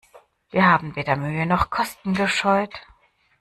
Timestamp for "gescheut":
2.15-2.73